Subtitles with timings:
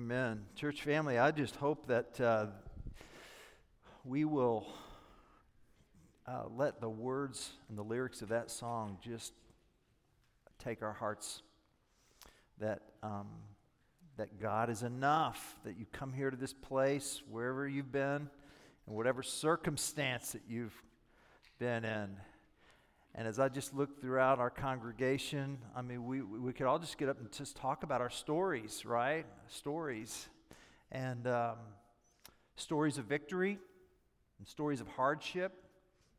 [0.00, 0.46] Amen.
[0.56, 2.46] Church family, I just hope that uh,
[4.02, 4.66] we will
[6.26, 9.34] uh, let the words and the lyrics of that song just
[10.58, 11.42] take our hearts.
[12.60, 13.26] That, um,
[14.16, 18.30] that God is enough, that you come here to this place, wherever you've been,
[18.86, 20.82] and whatever circumstance that you've
[21.58, 22.16] been in.
[23.14, 26.96] And as I just look throughout our congregation, I mean, we, we could all just
[26.96, 29.26] get up and just talk about our stories, right?
[29.48, 30.28] Stories.
[30.92, 31.56] And um,
[32.54, 33.58] stories of victory,
[34.38, 35.52] and stories of hardship,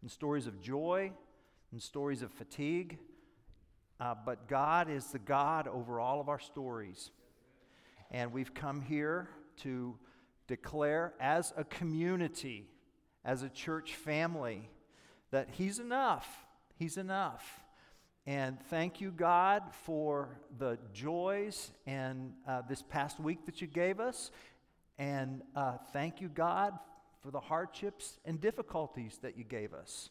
[0.02, 1.12] and stories of joy,
[1.72, 2.98] and stories of fatigue.
[4.00, 7.12] Uh, but God is the God over all of our stories.
[8.10, 9.30] And we've come here
[9.62, 9.98] to
[10.48, 12.68] declare as a community,
[13.24, 14.70] as a church family,
[15.32, 16.28] that He's enough
[16.82, 17.62] He's enough.
[18.26, 24.00] And thank you, God, for the joys and uh, this past week that you gave
[24.00, 24.32] us.
[24.98, 26.74] And uh, thank you, God,
[27.22, 30.10] for the hardships and difficulties that you gave us.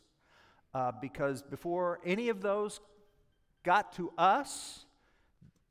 [0.72, 2.78] Uh, because before any of those
[3.64, 4.84] got to us,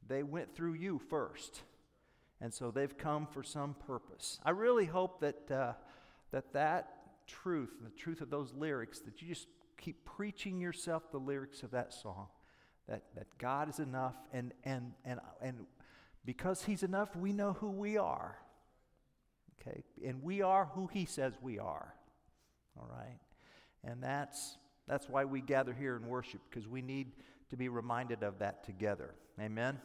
[0.05, 1.61] they went through you first.
[2.41, 4.37] And so they've come for some purpose.
[4.43, 5.73] I really hope that uh,
[6.31, 6.89] that, that
[7.25, 9.47] truth, the truth of those lyrics, that you just
[9.79, 12.27] keep preaching yourself the lyrics of that song
[12.87, 15.65] that, that God is enough, and, and, and, and
[16.25, 18.37] because He's enough, we know who we are.
[19.61, 19.83] Okay?
[20.05, 21.93] And we are who He says we are.
[22.77, 23.19] All right?
[23.83, 24.57] And that's,
[24.87, 27.11] that's why we gather here and worship, because we need
[27.49, 29.13] to be reminded of that together.
[29.39, 29.79] Amen?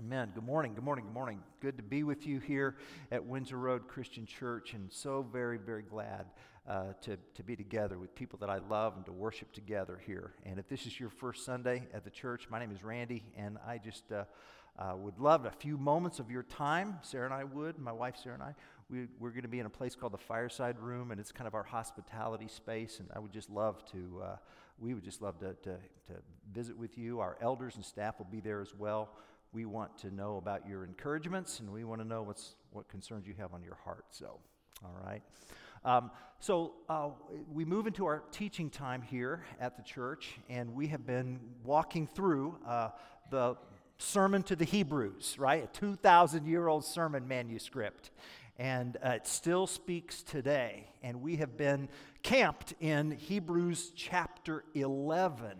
[0.00, 0.30] Amen.
[0.32, 0.74] Good morning.
[0.74, 1.06] Good morning.
[1.06, 1.40] Good morning.
[1.60, 2.76] Good to be with you here
[3.10, 6.26] at Windsor Road Christian Church, and so very, very glad
[6.68, 10.34] uh, to, to be together with people that I love and to worship together here.
[10.46, 13.58] And if this is your first Sunday at the church, my name is Randy, and
[13.66, 14.22] I just uh,
[14.78, 17.00] uh, would love a few moments of your time.
[17.02, 18.54] Sarah and I would, my wife Sarah and I,
[18.88, 21.48] we, we're going to be in a place called the Fireside Room, and it's kind
[21.48, 23.00] of our hospitality space.
[23.00, 24.36] And I would just love to, uh,
[24.78, 25.70] we would just love to, to,
[26.06, 26.12] to
[26.52, 27.18] visit with you.
[27.18, 29.08] Our elders and staff will be there as well.
[29.52, 33.26] We want to know about your encouragements, and we want to know what's, what concerns
[33.26, 34.04] you have on your heart.
[34.10, 34.38] So,
[34.84, 35.22] all right.
[35.84, 36.10] Um,
[36.40, 37.10] so uh,
[37.52, 42.06] we move into our teaching time here at the church, and we have been walking
[42.06, 42.90] through uh,
[43.30, 43.56] the
[43.98, 45.64] sermon to the Hebrews, right?
[45.64, 48.10] A 2,000 year old sermon manuscript.
[48.58, 50.88] And uh, it still speaks today.
[51.02, 51.88] And we have been
[52.22, 55.52] camped in Hebrews chapter 11.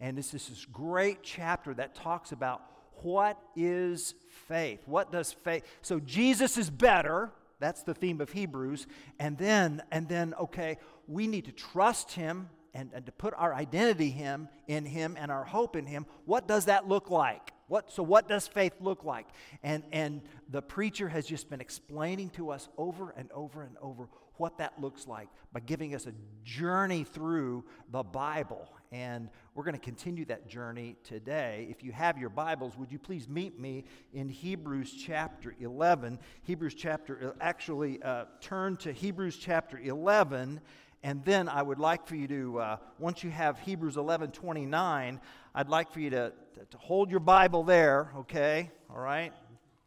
[0.00, 2.62] And this is this great chapter that talks about
[3.02, 4.14] what is
[4.48, 4.80] faith.
[4.86, 5.64] What does faith?
[5.82, 8.86] So Jesus is better that's the theme of Hebrews.
[9.18, 13.54] And then, and then, okay, we need to trust him and, and to put our
[13.54, 16.04] identity him in him and our hope in him.
[16.24, 17.52] What does that look like?
[17.68, 19.28] What, so what does faith look like?
[19.62, 24.08] And, and the preacher has just been explaining to us over and over and over
[24.36, 26.12] what that looks like by giving us a
[26.44, 28.68] journey through the Bible.
[28.92, 31.66] And we're going to continue that journey today.
[31.70, 36.18] If you have your Bibles, would you please meet me in Hebrews chapter 11?
[36.42, 40.60] Hebrews chapter, uh, actually, uh, turn to Hebrews chapter 11.
[41.02, 45.20] And then I would like for you to, uh, once you have Hebrews 11 29,
[45.54, 48.70] I'd like for you to, to, to hold your Bible there, okay?
[48.90, 49.32] All right?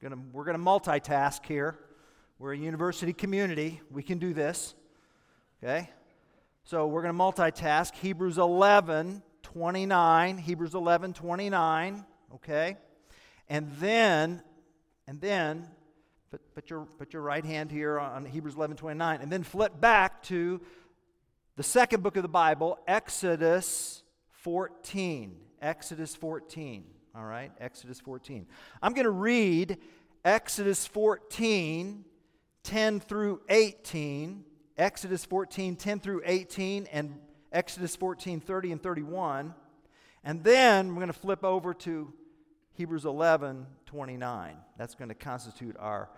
[0.01, 1.79] Gonna, we're going to multitask here.
[2.39, 3.81] We're a university community.
[3.89, 4.75] We can do this.
[5.63, 5.89] Okay?
[6.69, 7.95] So we're going to multitask.
[7.95, 10.37] Hebrews 11, 29.
[10.37, 12.05] Hebrews 11, 29.
[12.35, 12.75] Okay?
[13.47, 14.43] And then,
[15.07, 15.65] and then,
[16.29, 19.21] put, put, your, put your right hand here on Hebrews 11, 29.
[19.21, 20.59] And then flip back to
[21.55, 25.37] the second book of the Bible, Exodus 14.
[25.61, 26.83] Exodus 14.
[27.15, 27.53] All right?
[27.61, 28.45] Exodus 14.
[28.83, 29.77] I'm going to read
[30.25, 32.03] Exodus 14
[32.63, 34.43] 10 through 18,
[34.77, 37.19] Exodus 14, 10 through 18, and
[37.51, 39.53] Exodus 14, 30 and 31.
[40.23, 42.13] And then we're going to flip over to
[42.73, 44.57] Hebrews 11, 29.
[44.77, 46.09] That's going to constitute our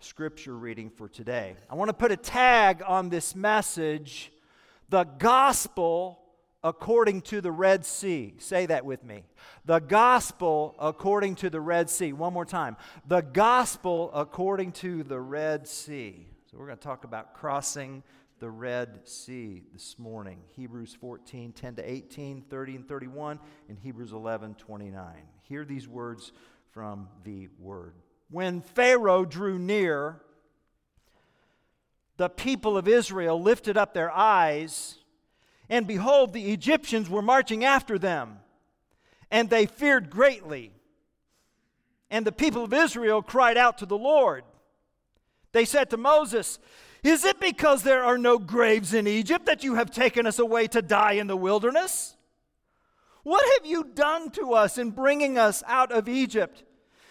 [0.00, 1.54] scripture reading for today.
[1.70, 4.32] I want to put a tag on this message
[4.88, 6.18] the gospel
[6.64, 8.34] according to the Red Sea.
[8.38, 9.24] Say that with me.
[9.64, 12.12] The gospel according to the Red Sea.
[12.12, 12.76] One more time.
[13.06, 16.27] The gospel according to the Red Sea.
[16.50, 18.02] So we're going to talk about crossing
[18.38, 20.38] the Red Sea this morning.
[20.56, 25.04] Hebrews 14, 10 to 18, 30 and 31, and Hebrews 11, 29.
[25.42, 26.32] Hear these words
[26.70, 27.96] from the Word.
[28.30, 30.22] When Pharaoh drew near,
[32.16, 34.98] the people of Israel lifted up their eyes
[35.68, 38.38] and behold, the Egyptians were marching after them,
[39.30, 40.72] and they feared greatly.
[42.10, 44.44] And the people of Israel cried out to the Lord,
[45.52, 46.58] They said to Moses,
[47.02, 50.66] Is it because there are no graves in Egypt that you have taken us away
[50.68, 52.16] to die in the wilderness?
[53.22, 56.64] What have you done to us in bringing us out of Egypt?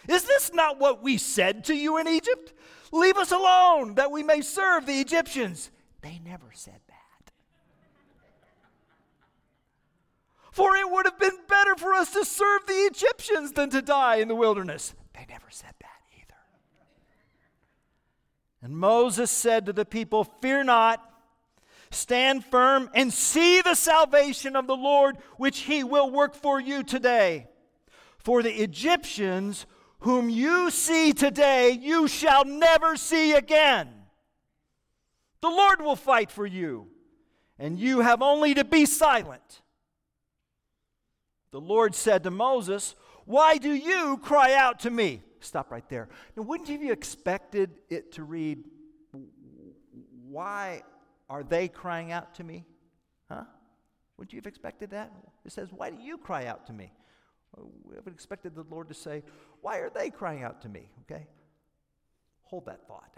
[0.08, 2.54] Is this not what we said to you in Egypt?
[2.92, 5.70] Leave us alone that we may serve the Egyptians.
[6.02, 7.32] They never said that.
[10.52, 14.16] For it would have been better for us to serve the Egyptians than to die
[14.16, 14.96] in the wilderness.
[15.14, 15.77] They never said.
[18.62, 21.04] And Moses said to the people, Fear not,
[21.92, 26.84] stand firm, and see the salvation of the Lord, which he will work for you
[26.84, 27.48] today.
[28.18, 29.66] For the Egyptians
[30.00, 33.90] whom you see today, you shall never see again.
[35.42, 36.88] The Lord will fight for you,
[37.58, 39.62] and you have only to be silent.
[41.52, 42.96] The Lord said to Moses,
[43.26, 45.22] Why do you cry out to me?
[45.40, 46.10] Stop right there.
[46.36, 48.64] Now, wouldn't you have expected it to read,
[50.30, 50.84] Why
[51.30, 52.66] are they crying out to me?
[53.30, 53.44] Huh?
[54.18, 55.12] Wouldn't you have expected that?
[55.46, 56.92] It says, Why do you cry out to me?
[57.84, 59.24] We haven't expected the Lord to say,
[59.62, 60.90] Why are they crying out to me?
[61.04, 61.28] Okay?
[62.44, 63.12] Hold that thought.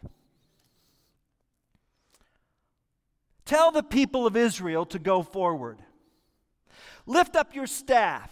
[3.46, 5.80] Tell the people of Israel to go forward.
[7.06, 8.32] Lift up your staff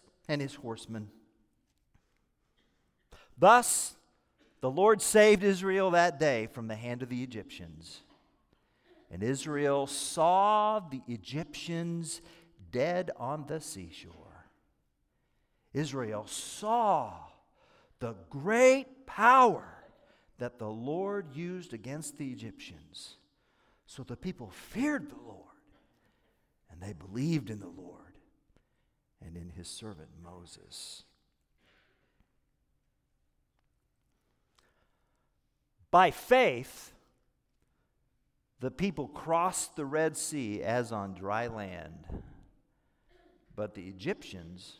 [0.31, 1.09] and his horsemen.
[3.37, 3.95] Thus,
[4.61, 8.01] the Lord saved Israel that day from the hand of the Egyptians.
[9.11, 12.21] And Israel saw the Egyptians
[12.71, 14.45] dead on the seashore.
[15.73, 17.13] Israel saw
[17.99, 19.67] the great power
[20.37, 23.17] that the Lord used against the Egyptians.
[23.85, 25.41] So the people feared the Lord
[26.71, 28.00] and they believed in the Lord
[29.25, 31.03] and in his servant Moses.
[35.89, 36.93] By faith,
[38.61, 42.05] the people crossed the Red Sea as on dry land.
[43.55, 44.79] But the Egyptians,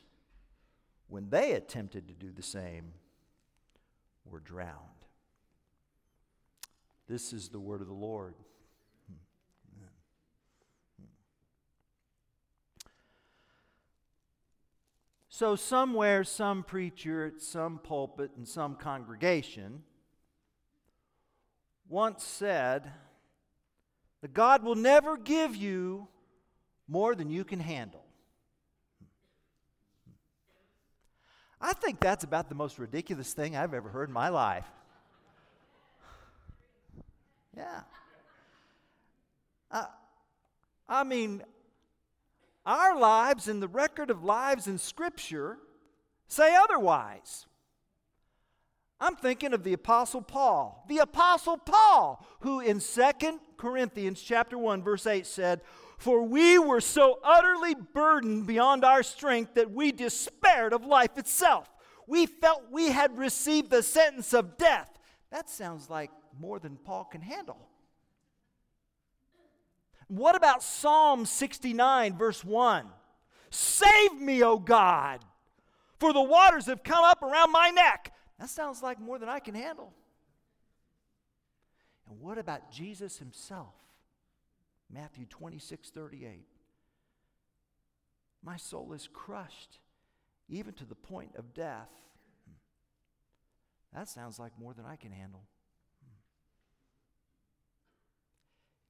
[1.09, 2.93] when they attempted to do the same,
[4.25, 4.77] were drowned.
[7.07, 8.35] This is the word of the Lord.
[15.41, 19.81] So, somewhere, some preacher at some pulpit in some congregation
[21.89, 22.91] once said
[24.21, 26.07] that God will never give you
[26.88, 28.03] more than you can handle.
[31.59, 34.67] I think that's about the most ridiculous thing I've ever heard in my life.
[37.57, 37.79] Yeah.
[39.71, 39.85] Uh,
[40.88, 41.41] I mean,
[42.65, 45.57] our lives and the record of lives in Scripture
[46.27, 47.45] say otherwise.
[49.00, 50.86] I'm thinking of the apostle Paul.
[50.88, 55.62] The apostle Paul, who in Second Corinthians chapter 1 verse 8 said,
[55.97, 61.67] "For we were so utterly burdened beyond our strength that we despaired of life itself.
[62.05, 65.00] We felt we had received the sentence of death."
[65.31, 67.70] That sounds like more than Paul can handle.
[70.12, 72.86] What about Psalm 69, verse 1?
[73.50, 75.24] Save me, O God,
[76.00, 78.13] for the waters have come up around my neck.
[78.38, 79.94] That sounds like more than I can handle.
[82.10, 83.74] And what about Jesus himself?
[84.94, 86.46] Matthew 26, 38.
[88.44, 89.80] My soul is crushed,
[90.50, 91.88] even to the point of death.
[93.94, 95.44] That sounds like more than I can handle.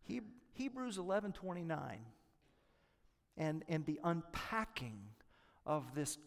[0.01, 0.21] He,
[0.61, 1.97] Hebrews 11 29
[3.35, 4.99] and, and the unpacking
[5.65, 6.19] of this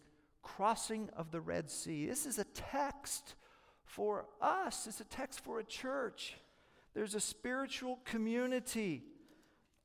[0.43, 2.05] crossing of the Red Sea.
[2.07, 3.35] This is a text
[3.85, 6.35] for us, it's a text for a church.
[6.93, 9.03] There's a spiritual community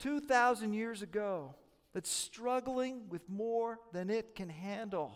[0.01, 1.55] 2,000 years ago
[1.93, 5.13] that's struggling with more than it can handle.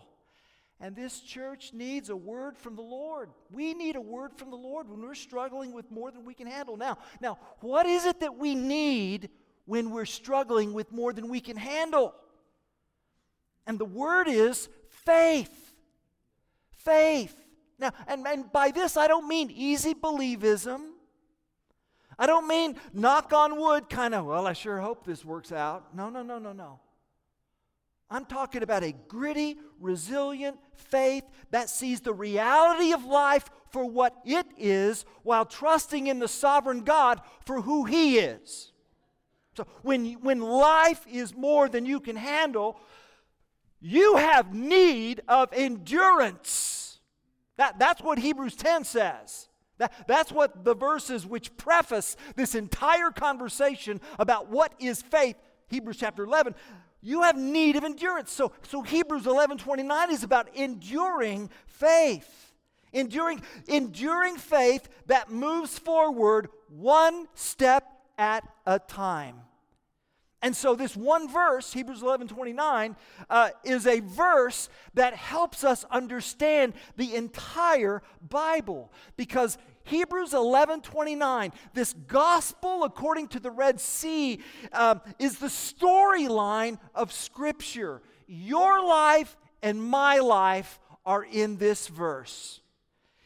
[0.79, 3.29] And this church needs a word from the Lord.
[3.49, 6.47] We need a word from the Lord when we're struggling with more than we can
[6.47, 6.75] handle.
[6.75, 9.29] Now, now, what is it that we need
[9.65, 12.13] when we're struggling with more than we can handle?
[13.65, 15.73] And the word is faith.
[16.71, 17.41] Faith.
[17.79, 20.89] Now, and, and by this I don't mean easy believism.
[22.19, 25.95] I don't mean knock on wood, kind of, well, I sure hope this works out.
[25.95, 26.79] No, no, no, no, no.
[28.15, 34.15] I'm talking about a gritty, resilient faith that sees the reality of life for what
[34.25, 38.71] it is while trusting in the sovereign God for who He is.
[39.57, 42.79] So when, when life is more than you can handle,
[43.81, 46.99] you have need of endurance.
[47.57, 49.49] That, that's what Hebrews 10 says.
[49.77, 55.35] That, that's what the verses which preface this entire conversation about what is faith,
[55.67, 56.55] Hebrews chapter 11,
[57.01, 58.31] you have need of endurance.
[58.31, 62.53] So, so Hebrews 11 29 is about enduring faith.
[62.93, 67.83] Enduring, enduring faith that moves forward one step
[68.17, 69.41] at a time.
[70.41, 72.95] And so, this one verse, Hebrews 11 29,
[73.29, 81.53] uh, is a verse that helps us understand the entire Bible because Hebrews 11 29,
[81.73, 84.39] this gospel according to the Red Sea,
[84.73, 88.01] um, is the storyline of Scripture.
[88.27, 92.61] Your life and my life are in this verse.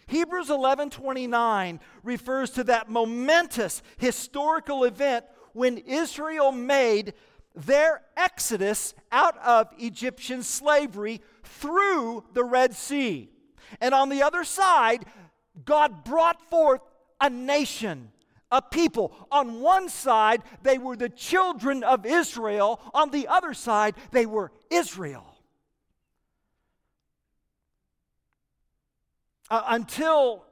[0.08, 7.14] Hebrews 11 29 refers to that momentous historical event when Israel made
[7.56, 13.30] their exodus out of Egyptian slavery through the Red Sea.
[13.80, 15.06] And on the other side,
[15.66, 16.82] God brought forth
[17.22, 18.12] a nation,
[18.52, 19.14] a people.
[19.32, 24.52] On one side, they were the children of Israel, on the other side, they were
[24.70, 25.26] Israel.
[29.50, 30.46] Uh, until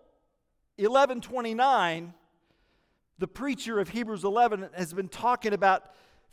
[0.78, 2.14] 1129,
[3.20, 5.84] the preacher of Hebrews 11 has been talking about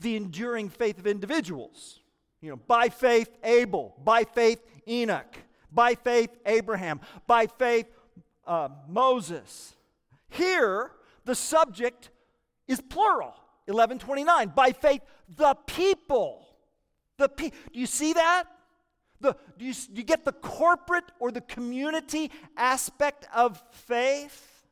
[0.01, 2.01] the enduring faith of individuals.
[2.41, 5.37] You know, by faith, Abel, by faith, Enoch,
[5.73, 7.87] by faith, Abraham, by faith,
[8.47, 9.75] uh, Moses.
[10.29, 10.91] Here,
[11.25, 12.11] the subject
[12.67, 13.35] is plural
[13.67, 14.53] 1129.
[14.55, 15.03] By faith,
[15.37, 16.47] the people.
[17.17, 18.45] The pe- Do you see that?
[19.21, 24.65] The, do, you, do you get the corporate or the community aspect of faith?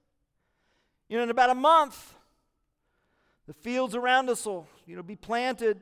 [1.08, 2.14] You know, in about a month,
[3.46, 5.80] the fields around us will you know, be planted.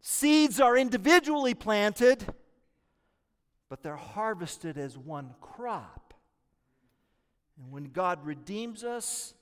[0.00, 2.24] Seeds are individually planted
[3.68, 6.14] but they're harvested as one crop.
[7.58, 9.34] And when God redeems us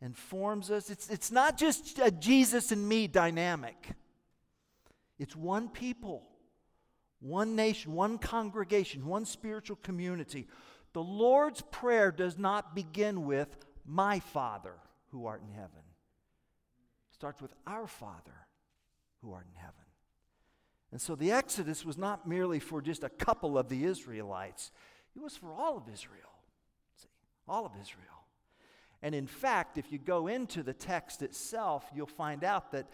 [0.00, 3.90] and forms us, it's, it's not just a Jesus and me dynamic,
[5.18, 6.22] it's one people,
[7.20, 10.46] one nation, one congregation, one spiritual community.
[10.92, 13.48] The Lord's Prayer does not begin with,
[13.84, 14.74] My Father
[15.10, 15.70] who art in heaven.
[17.10, 18.46] It starts with, Our Father
[19.22, 19.74] who art in heaven.
[20.90, 24.70] And so the Exodus was not merely for just a couple of the Israelites,
[25.14, 26.20] it was for all of Israel.
[26.96, 27.08] See,
[27.46, 28.04] all of Israel.
[29.02, 32.88] And in fact, if you go into the text itself, you'll find out that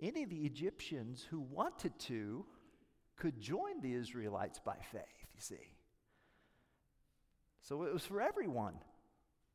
[0.00, 2.44] any of the Egyptians who wanted to
[3.16, 5.02] could join the Israelites by faith,
[5.34, 5.72] you see.
[7.60, 8.74] So it was for everyone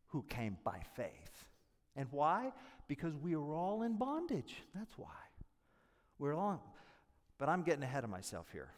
[0.07, 1.45] who came by faith.
[1.95, 2.51] And why?
[2.87, 4.63] Because we were all in bondage.
[4.73, 5.07] That's why.
[6.17, 6.63] We're all
[7.39, 8.69] but I'm getting ahead of myself here.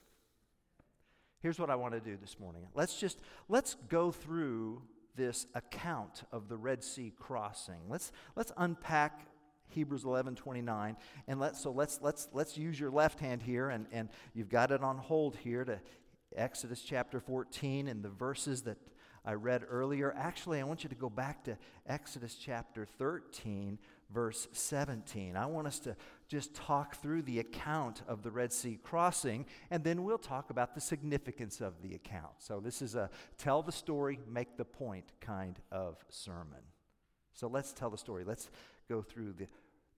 [1.41, 2.67] Here's what I want to do this morning.
[2.75, 4.83] Let's just let's go through
[5.15, 7.81] this account of the Red Sea crossing.
[7.89, 9.27] Let's let's unpack
[9.71, 10.97] Hebrews 11, 29.
[11.27, 14.71] And let's, so let's, let's, let's use your left hand here, and, and you've got
[14.71, 15.79] it on hold here to
[16.35, 18.77] Exodus chapter 14 and the verses that
[19.23, 20.13] I read earlier.
[20.17, 23.77] Actually, I want you to go back to Exodus chapter 13,
[24.13, 25.35] verse 17.
[25.35, 25.95] I want us to
[26.31, 30.73] just talk through the account of the Red Sea crossing, and then we'll talk about
[30.73, 32.31] the significance of the account.
[32.37, 36.61] So, this is a tell the story, make the point kind of sermon.
[37.33, 38.23] So, let's tell the story.
[38.23, 38.49] Let's
[38.87, 39.47] go through the,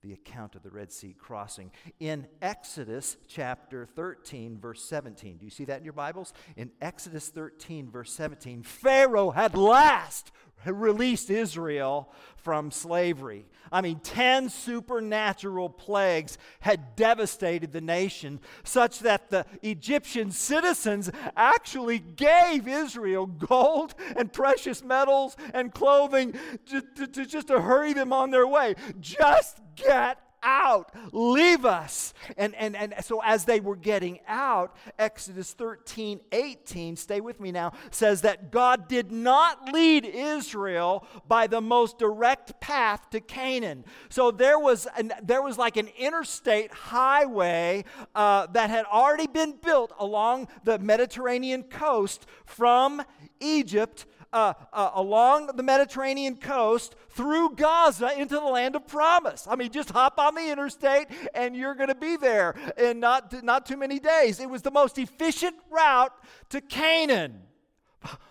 [0.02, 1.70] the account of the Red Sea crossing.
[2.00, 6.32] In Exodus chapter 13, verse 17, do you see that in your Bibles?
[6.56, 10.32] In Exodus 13, verse 17, Pharaoh had last
[10.66, 13.46] released Israel from slavery.
[13.72, 21.98] I mean, 10 supernatural plagues had devastated the nation, such that the Egyptian citizens actually
[21.98, 26.34] gave Israel gold and precious metals and clothing
[26.66, 28.74] to, to, to just to hurry them on their way.
[29.00, 30.92] Just get out.
[31.12, 32.14] Leave us.
[32.36, 37.50] And, and, and so as they were getting out, Exodus 13, 18, stay with me
[37.50, 43.84] now, says that God did not lead Israel by the most direct path to Canaan.
[44.08, 47.84] So there was, an, there was like an interstate highway
[48.14, 53.02] uh, that had already been built along the Mediterranean coast from
[53.40, 59.46] Egypt uh, uh, along the Mediterranean coast through Gaza into the land of promise.
[59.48, 63.44] I mean, just hop on the interstate and you're going to be there in not,
[63.44, 64.40] not too many days.
[64.40, 66.12] It was the most efficient route
[66.50, 67.42] to Canaan.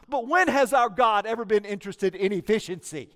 [0.10, 3.10] But when has our God ever been interested in efficiency?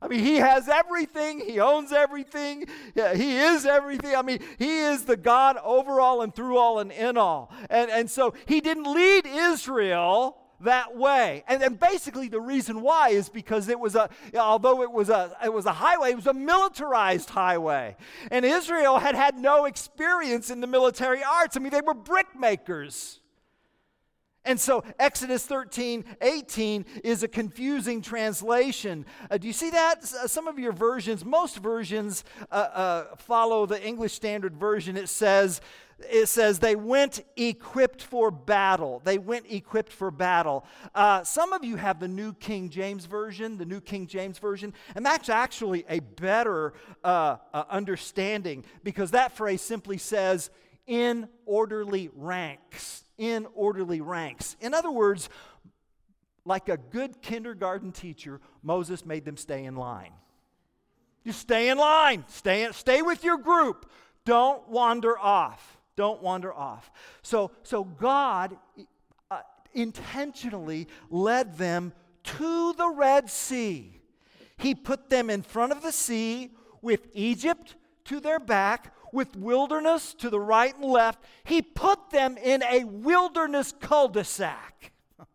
[0.00, 1.40] I mean, he has everything.
[1.40, 2.66] He owns everything.
[2.94, 4.14] He is everything.
[4.14, 7.52] I mean, he is the God over all and through all and in all.
[7.68, 11.44] And, and so he didn't lead Israel that way.
[11.48, 15.36] And, and basically the reason why is because it was a, although it was a,
[15.44, 17.96] it was a highway, it was a militarized highway.
[18.30, 21.56] And Israel had had no experience in the military arts.
[21.56, 23.20] I mean, they were brick makers.
[24.44, 29.04] And so Exodus 13, 18 is a confusing translation.
[29.30, 29.98] Uh, do you see that?
[30.02, 34.96] Uh, some of your versions, most versions uh, uh, follow the English Standard Version.
[34.96, 35.60] It says,
[36.08, 39.00] it says they went equipped for battle.
[39.04, 40.64] They went equipped for battle.
[40.94, 44.72] Uh, some of you have the New King James Version, the New King James Version,
[44.94, 46.72] and that's actually a better
[47.04, 47.36] uh,
[47.68, 50.50] understanding because that phrase simply says,
[50.86, 54.56] in orderly ranks in orderly ranks.
[54.62, 55.28] In other words,
[56.46, 60.12] like a good kindergarten teacher, Moses made them stay in line.
[61.22, 63.90] You stay in line, stay, stay with your group.
[64.24, 65.76] Don't wander off.
[66.00, 66.90] Don't wander off.
[67.20, 68.56] So, so God
[69.30, 69.40] uh,
[69.74, 71.92] intentionally led them
[72.24, 74.00] to the Red Sea.
[74.56, 77.76] He put them in front of the sea with Egypt
[78.06, 81.22] to their back, with wilderness to the right and left.
[81.44, 84.92] He put them in a wilderness cul de sac.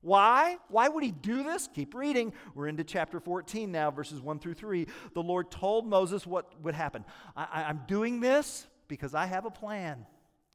[0.00, 0.56] Why?
[0.68, 1.68] Why would he do this?
[1.74, 2.32] Keep reading.
[2.54, 4.86] We're into chapter 14 now, verses 1 through 3.
[5.12, 7.04] The Lord told Moses what would happen.
[7.36, 10.06] I, am doing this because I have a plan.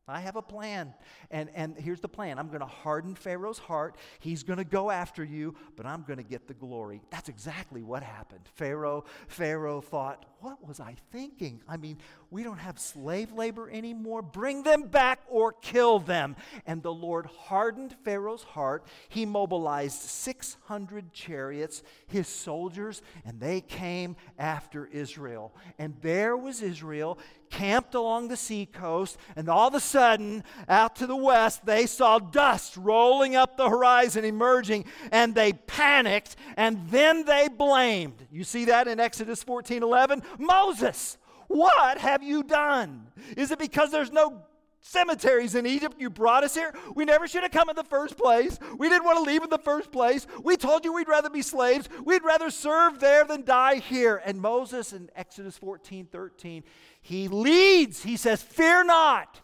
[0.07, 0.93] I have a plan.
[1.31, 3.95] And, and here's the plan I'm going to harden Pharaoh's heart.
[4.19, 7.01] He's going to go after you, but I'm going to get the glory.
[7.09, 8.41] That's exactly what happened.
[8.55, 11.61] Pharaoh, Pharaoh thought, what was I thinking?
[11.69, 14.21] I mean, we don't have slave labor anymore.
[14.21, 16.35] Bring them back or kill them.
[16.67, 18.85] And the Lord hardened Pharaoh's heart.
[19.07, 25.55] He mobilized 600 chariots, his soldiers, and they came after Israel.
[25.79, 27.17] And there was Israel
[27.53, 32.17] camped along the seacoast, and all of a sudden, out to the west, they saw
[32.17, 38.27] dust rolling up the horizon, emerging, and they panicked, and then they blamed.
[38.31, 40.23] You see that in Exodus 14 11?
[40.39, 41.17] Moses,
[41.47, 43.07] what have you done?
[43.37, 44.43] Is it because there's no
[44.83, 45.95] cemeteries in Egypt.
[45.97, 46.73] You brought us here.
[46.93, 48.59] We never should have come in the first place.
[48.77, 50.27] We didn't want to leave in the first place.
[50.43, 51.89] We told you we'd rather be slaves.
[52.05, 54.21] We'd rather serve there than die here.
[54.23, 56.63] And Moses in Exodus 14 13,
[57.01, 58.03] he leads.
[58.03, 59.39] He says, Fear not,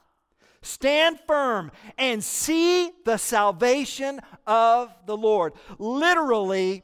[0.62, 5.54] stand firm, and see the salvation of the Lord.
[5.78, 6.84] Literally,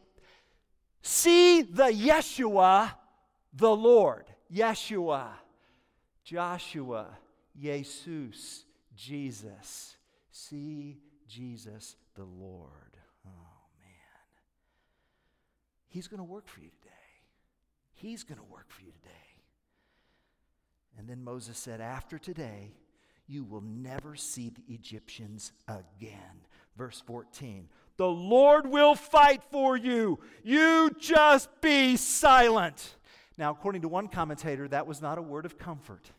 [1.01, 2.93] see the Yeshua,
[3.55, 4.25] the Lord.
[4.53, 5.27] Yeshua,
[6.23, 7.07] Joshua,
[7.57, 8.65] Jesus,
[8.95, 9.95] Jesus.
[10.31, 12.97] See Jesus the Lord.
[13.25, 13.29] Oh,
[13.79, 14.29] man.
[15.87, 16.91] He's going to work for you today.
[17.93, 19.11] He's going to work for you today.
[20.97, 22.73] And then Moses said, After today,
[23.27, 26.45] you will never see the Egyptians again.
[26.77, 30.19] Verse 14 The Lord will fight for you.
[30.43, 32.95] You just be silent.
[33.37, 36.09] Now, according to one commentator, that was not a word of comfort.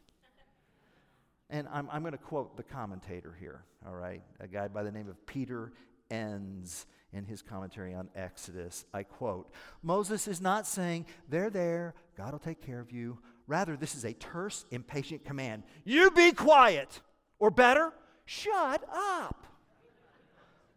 [1.48, 4.22] And I'm, I'm going to quote the commentator here, all right?
[4.40, 5.72] A guy by the name of Peter
[6.10, 8.84] Enns in his commentary on Exodus.
[8.92, 9.50] I quote
[9.82, 13.18] Moses is not saying, They're there, God will take care of you.
[13.46, 17.00] Rather, this is a terse, impatient command You be quiet,
[17.38, 17.92] or better,
[18.24, 19.46] shut up.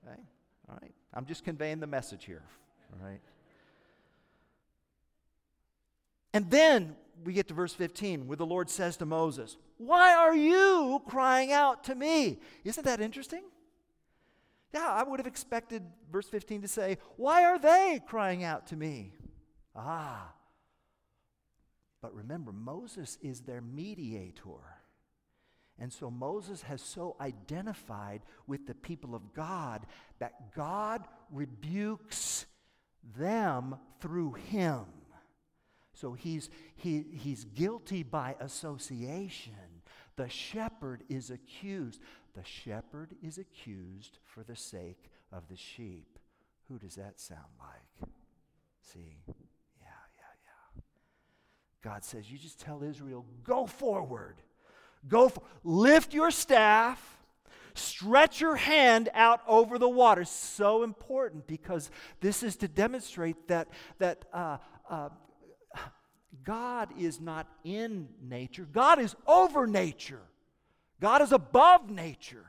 [0.06, 0.22] Okay?
[0.70, 0.94] All right?
[1.14, 2.44] I'm just conveying the message here,
[2.94, 3.20] all right?
[6.34, 10.36] And then we get to verse 15 where the Lord says to Moses, Why are
[10.36, 12.40] you crying out to me?
[12.64, 13.44] Isn't that interesting?
[14.74, 18.76] Yeah, I would have expected verse 15 to say, Why are they crying out to
[18.76, 19.14] me?
[19.76, 20.34] Ah,
[22.02, 24.62] but remember, Moses is their mediator.
[25.80, 29.86] And so Moses has so identified with the people of God
[30.20, 32.46] that God rebukes
[33.18, 34.86] them through him.
[36.00, 39.82] So he's, he, he's guilty by association.
[40.16, 42.00] The shepherd is accused.
[42.36, 46.18] The shepherd is accused for the sake of the sheep.
[46.70, 48.10] Who does that sound like?
[48.82, 49.18] See?
[49.28, 50.82] Yeah, yeah, yeah.
[51.82, 54.42] God says, You just tell Israel, go forward.
[55.06, 57.18] Go for, lift your staff,
[57.74, 60.24] stretch your hand out over the water.
[60.24, 64.58] So important because this is to demonstrate that, that uh,
[64.90, 65.10] uh,
[66.44, 70.22] God is not in nature, God is over nature,
[71.00, 72.46] God is above nature.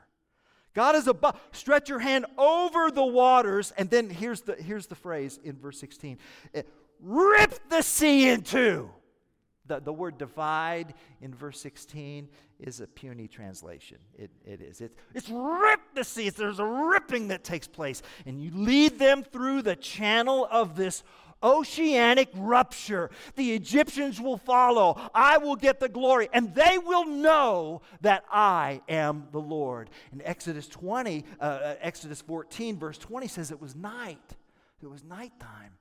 [0.73, 1.39] God is above.
[1.51, 3.73] Stretch your hand over the waters.
[3.77, 6.17] And then here's the, here's the phrase in verse 16
[6.53, 6.61] eh,
[7.01, 8.89] rip the sea in two.
[9.67, 13.97] The, the word divide in verse 16 is a puny translation.
[14.17, 14.81] It, it is.
[14.81, 16.29] It, it's rip the sea.
[16.29, 18.01] There's a ripping that takes place.
[18.25, 21.03] And you lead them through the channel of this
[21.43, 23.09] oceanic rupture.
[23.35, 24.99] The Egyptians will follow.
[25.13, 26.29] I will get the glory.
[26.33, 29.89] And they will know that I am the Lord.
[30.11, 34.35] In Exodus 20, uh, uh Exodus 14, verse 20 says it was night.
[34.81, 35.73] It was nighttime.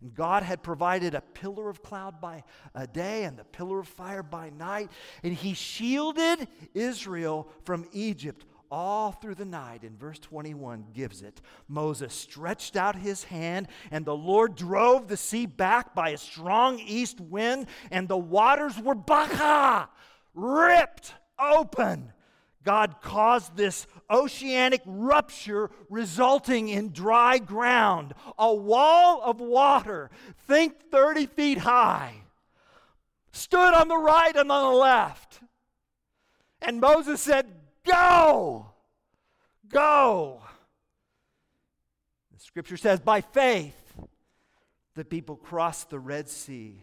[0.00, 3.88] And God had provided a pillar of cloud by a day and the pillar of
[3.88, 4.90] fire by night.
[5.22, 8.44] And he shielded Israel from Egypt
[8.74, 9.84] all through the night.
[9.84, 11.40] And verse 21 gives it.
[11.68, 16.80] Moses stretched out his hand, and the Lord drove the sea back by a strong
[16.80, 19.88] east wind, and the waters were baka,
[20.34, 22.12] ripped open.
[22.64, 30.10] God caused this oceanic rupture resulting in dry ground, a wall of water,
[30.48, 32.14] think 30 feet high,
[33.30, 35.40] stood on the right and on the left.
[36.60, 37.46] And Moses said,
[37.86, 38.66] Go,
[39.68, 40.40] go.
[42.32, 43.76] The scripture says, By faith,
[44.94, 46.80] the people crossed the Red Sea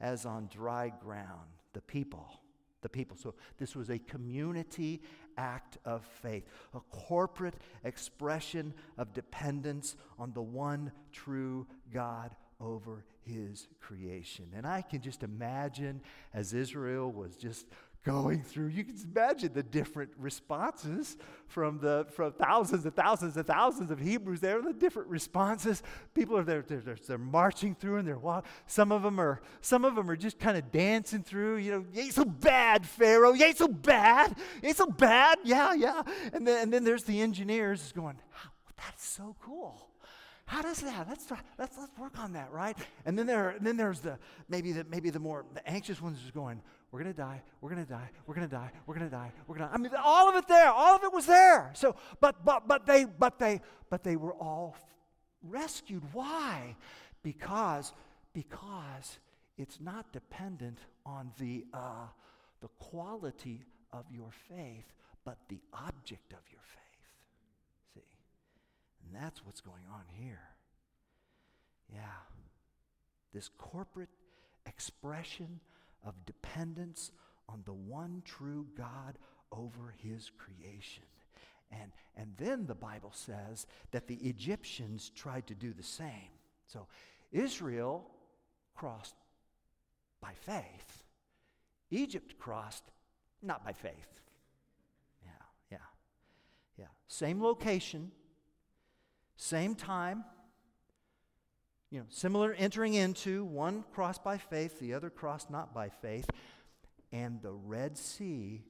[0.00, 1.48] as on dry ground.
[1.72, 2.40] The people
[2.82, 3.16] the people.
[3.16, 5.02] So this was a community
[5.36, 7.54] act of faith, a corporate
[7.84, 14.46] expression of dependence on the one true God over his creation.
[14.54, 16.02] And I can just imagine
[16.34, 17.66] as Israel was just
[18.04, 18.68] going through.
[18.68, 24.00] You can imagine the different responses from the from thousands and thousands and thousands of
[24.00, 25.82] Hebrews there, the different responses.
[26.14, 28.50] People are there, they're, they're, they're marching through and they're walking.
[28.66, 31.84] Some of them are some of them are just kind of dancing through, you know,
[31.92, 33.32] you ain't so bad, Pharaoh.
[33.32, 34.34] You ain't so bad.
[34.62, 35.38] You ain't so bad.
[35.44, 36.02] Yeah, yeah.
[36.32, 38.18] And then and then there's the engineers going,
[38.76, 39.88] that's so cool.
[40.46, 41.06] How does that?
[41.08, 42.76] Let's, try, let's, let's work on that, right?
[43.06, 46.18] And then there, and then there's the maybe the maybe the more the anxious ones
[46.24, 46.60] is going,
[46.90, 49.14] we're going to die, we're going to die, we're going to die, we're going to
[49.14, 51.70] die, we're going to I mean all of it there, all of it was there.
[51.74, 54.76] So but but but they but they but they were all
[55.42, 56.02] rescued.
[56.12, 56.76] Why?
[57.22, 57.92] Because
[58.32, 59.18] because
[59.56, 62.08] it's not dependent on the uh,
[62.60, 64.92] the quality of your faith,
[65.24, 67.94] but the object of your faith.
[67.94, 68.16] See?
[69.04, 70.40] And that's what's going on here.
[71.92, 72.00] Yeah.
[73.32, 74.08] This corporate
[74.66, 75.60] expression
[76.04, 77.12] of dependence
[77.48, 79.18] on the one true God
[79.52, 81.04] over his creation.
[81.72, 86.30] And, and then the Bible says that the Egyptians tried to do the same.
[86.66, 86.86] So
[87.32, 88.10] Israel
[88.74, 89.14] crossed
[90.20, 91.04] by faith,
[91.90, 92.84] Egypt crossed
[93.42, 94.20] not by faith.
[95.24, 95.30] Yeah,
[95.72, 95.78] yeah,
[96.78, 96.84] yeah.
[97.08, 98.10] Same location,
[99.36, 100.24] same time
[101.90, 106.28] you know, similar entering into, one cross by faith, the other cross not by faith.
[107.12, 108.64] And the Red Sea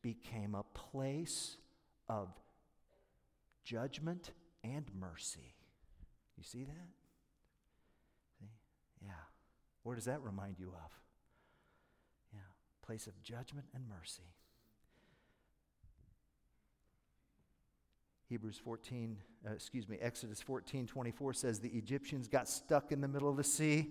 [0.00, 1.58] became a place
[2.08, 2.28] of
[3.64, 4.30] judgment
[4.64, 5.54] and mercy.
[6.38, 6.88] You see that?
[8.40, 8.50] See?
[9.04, 9.10] Yeah.
[9.82, 10.90] Where does that remind you of?
[12.32, 12.40] Yeah,
[12.84, 14.34] place of judgment and mercy.
[18.32, 23.06] Hebrews 14, uh, excuse me, Exodus 14, 24 says the Egyptians got stuck in the
[23.06, 23.90] middle of the sea.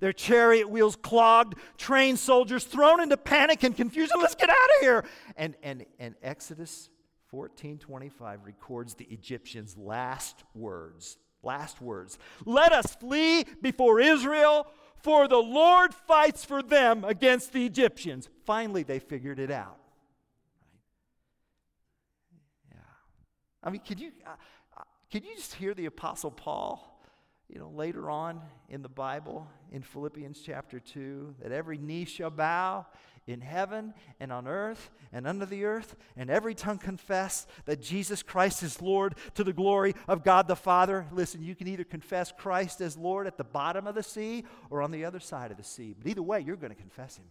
[0.00, 4.16] Their chariot wheels clogged, trained soldiers thrown into panic and confusion.
[4.18, 5.04] Let's get out of here.
[5.36, 6.90] And, and, and Exodus
[7.28, 11.16] 14, 25 records the Egyptians' last words.
[11.44, 12.18] Last words.
[12.44, 18.28] Let us flee before Israel, for the Lord fights for them against the Egyptians.
[18.46, 19.78] Finally, they figured it out.
[23.66, 24.30] I mean, could you, uh,
[24.78, 27.02] uh, you just hear the Apostle Paul,
[27.48, 32.30] you know, later on in the Bible, in Philippians chapter 2, that every knee shall
[32.30, 32.86] bow
[33.26, 38.22] in heaven and on earth and under the earth, and every tongue confess that Jesus
[38.22, 41.04] Christ is Lord to the glory of God the Father.
[41.10, 44.80] Listen, you can either confess Christ as Lord at the bottom of the sea or
[44.80, 47.26] on the other side of the sea, but either way, you're going to confess Him.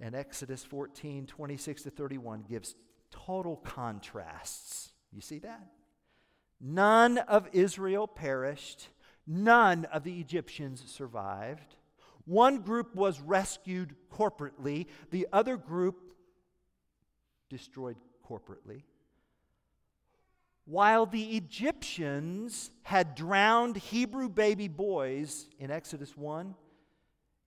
[0.00, 2.74] And Exodus 14, 26 to 31 gives
[3.10, 4.90] total contrasts.
[5.12, 5.66] You see that?
[6.60, 8.88] None of Israel perished,
[9.26, 11.76] none of the Egyptians survived.
[12.24, 16.12] One group was rescued corporately, the other group
[17.48, 17.96] destroyed
[18.28, 18.82] corporately,
[20.66, 26.54] while the Egyptians had drowned Hebrew baby boys in Exodus 1,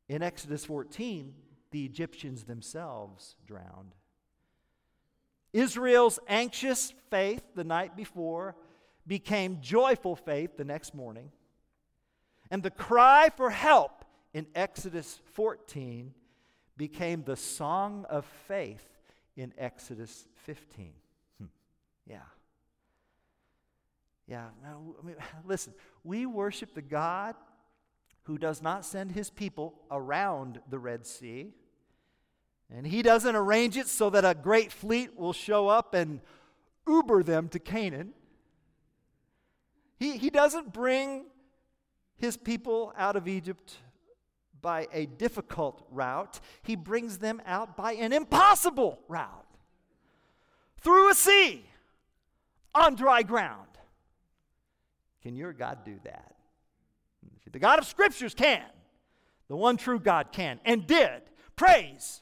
[0.10, 1.34] in Exodus 14,
[1.72, 3.96] the Egyptians themselves drowned.
[5.54, 8.56] Israel's anxious faith the night before
[9.08, 11.32] became joyful faith the next morning.
[12.50, 16.14] And the cry for help in Exodus 14
[16.78, 18.88] became the song of faith
[19.36, 20.94] in Exodus 15.
[21.38, 21.46] Hmm.
[22.06, 22.18] Yeah.
[24.28, 24.48] Yeah.
[24.64, 27.36] Now, I mean, listen, we worship the God
[28.24, 31.54] who does not send his people around the Red Sea.
[32.76, 36.22] And he doesn't arrange it so that a great fleet will show up and
[36.88, 38.14] Uber them to Canaan.
[40.00, 41.26] He, he doesn't bring
[42.18, 43.78] his people out of Egypt
[44.62, 49.48] by a difficult route, he brings them out by an impossible route
[50.78, 51.66] through a sea
[52.76, 53.68] on dry ground.
[55.24, 56.36] Can your God do that?
[57.52, 58.64] The God of Scriptures can.
[59.48, 61.24] The one true God can and did.
[61.56, 62.22] Praise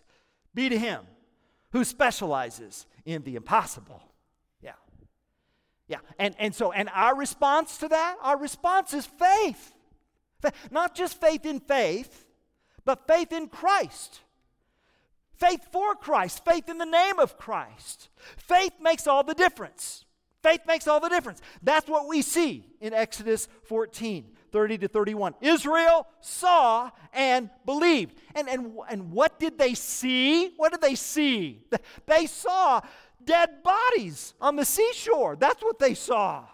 [0.53, 1.01] be to him
[1.71, 4.01] who specializes in the impossible.
[4.61, 4.73] Yeah.
[5.87, 5.99] Yeah.
[6.17, 9.73] And, and so, and our response to that, our response is faith.
[10.71, 12.25] Not just faith in faith,
[12.85, 14.21] but faith in Christ.
[15.35, 18.09] Faith for Christ, faith in the name of Christ.
[18.37, 20.05] Faith makes all the difference.
[20.41, 21.41] Faith makes all the difference.
[21.61, 24.25] That's what we see in Exodus 14.
[24.51, 25.35] 30 to 31.
[25.41, 28.15] Israel saw and believed.
[28.35, 30.53] And, and, and what did they see?
[30.57, 31.63] What did they see?
[32.05, 32.81] They saw
[33.23, 35.35] dead bodies on the seashore.
[35.35, 36.45] That's what they saw.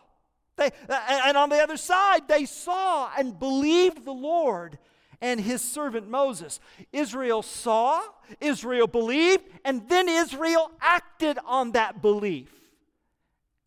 [0.58, 4.78] They, and on the other side, they saw and believed the Lord
[5.22, 6.60] and his servant Moses.
[6.94, 8.02] Israel saw,
[8.40, 12.52] Israel believed, and then Israel acted on that belief.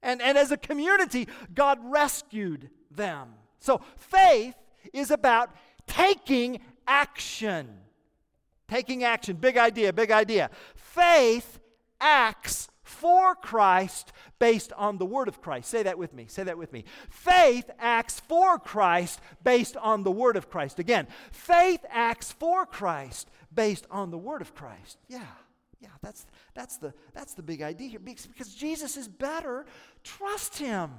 [0.02, 3.34] And, and as a community, God rescued them.
[3.58, 4.54] So faith
[4.92, 5.50] is about
[5.86, 7.68] taking action.
[8.68, 9.36] Taking action.
[9.36, 10.50] Big idea, big idea.
[10.74, 11.58] Faith
[12.00, 15.70] acts for Christ based on the word of Christ.
[15.70, 16.26] Say that with me.
[16.28, 16.84] Say that with me.
[17.10, 20.78] Faith acts for Christ based on the word of Christ.
[20.78, 24.98] Again, faith acts for Christ based on the word of Christ.
[25.08, 25.20] Yeah.
[25.80, 29.64] Yeah, that's that's the that's the big idea here because Jesus is better.
[30.02, 30.90] Trust him.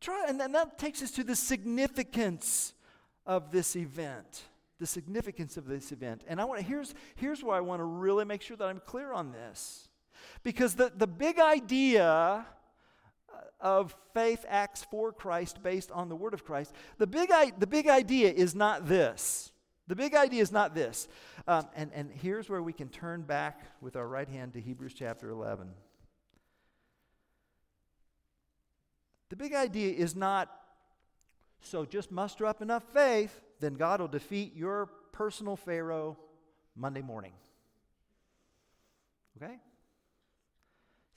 [0.00, 2.74] Try, and that takes us to the significance
[3.26, 4.42] of this event.
[4.78, 6.22] The significance of this event.
[6.28, 8.80] And I want to here's here's where I want to really make sure that I'm
[8.80, 9.88] clear on this.
[10.42, 12.46] Because the, the big idea
[13.32, 17.66] uh, of faith acts for Christ based on the word of Christ, the big, the
[17.66, 19.52] big idea is not this.
[19.88, 21.08] The big idea is not this.
[21.46, 24.92] Um, and, and here's where we can turn back with our right hand to Hebrews
[24.94, 25.70] chapter 11.
[29.30, 30.50] The big idea is not
[31.60, 36.16] so just muster up enough faith, then God will defeat your personal Pharaoh
[36.76, 37.32] Monday morning.
[39.36, 39.58] Okay?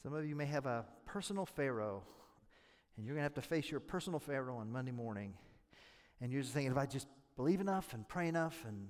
[0.01, 2.03] Some of you may have a personal Pharaoh,
[2.97, 5.33] and you're going to have to face your personal Pharaoh on Monday morning.
[6.19, 8.89] And you're just thinking, if I just believe enough and pray enough, and,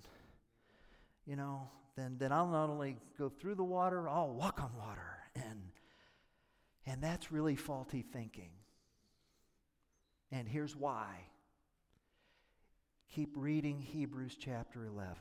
[1.25, 5.17] you know, then, then I'll not only go through the water, I'll walk on water.
[5.35, 5.71] And,
[6.85, 8.51] and that's really faulty thinking.
[10.31, 11.07] And here's why.
[13.13, 15.15] Keep reading Hebrews chapter 11.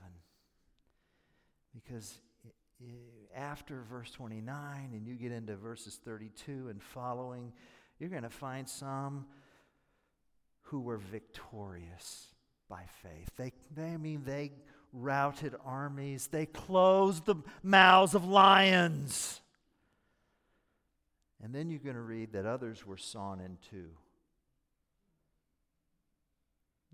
[1.75, 2.19] Because
[3.37, 7.53] after verse 29 and you get into verses 32 and following,
[7.99, 9.27] you're going to find some
[10.63, 12.29] who were victorious
[12.69, 13.31] by faith.
[13.37, 14.53] They, they I mean, they
[14.93, 19.41] routed armies, they closed the mouths of lions.
[21.43, 23.89] And then you're going to read that others were sawn in two.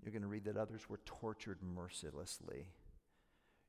[0.07, 2.69] You're going to read that others were tortured mercilessly.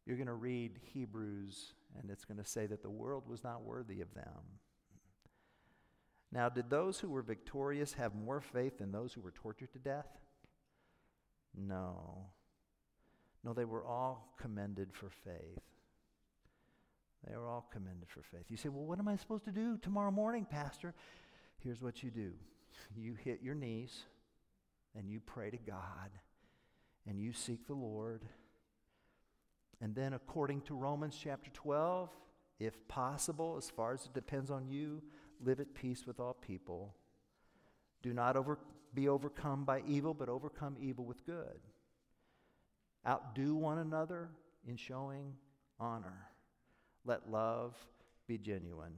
[0.07, 3.65] You're going to read Hebrews and it's going to say that the world was not
[3.65, 4.61] worthy of them.
[6.31, 9.81] Now, did those who were victorious have more faith than those who were tortured to
[9.81, 10.07] death?
[11.57, 12.27] No.
[13.43, 15.65] No, they were all commended for faith.
[17.29, 18.45] They were all commended for faith.
[18.49, 20.95] You say, well, what am I supposed to do tomorrow morning, Pastor?
[21.65, 22.31] Here's what you do
[22.97, 24.05] you hit your knees
[24.97, 26.11] and you pray to God
[27.09, 28.23] and you seek the Lord
[29.81, 32.11] and then, according to Romans chapter 12,
[32.59, 35.03] if possible, as far as it depends on you,
[35.41, 36.95] live at peace with all people.
[38.03, 38.59] Do not over,
[38.95, 41.61] be overcome by evil, but overcome evil with good.
[43.07, 44.31] Outdo one another
[44.67, 45.35] in showing
[45.79, 46.27] honor.
[47.05, 47.77] Let love
[48.27, 48.95] be genuine.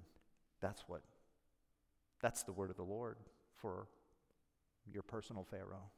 [0.63, 1.03] That's what,
[2.23, 3.19] that's the word of the Lord
[3.61, 3.87] for
[4.91, 5.91] your personal Pharaoh.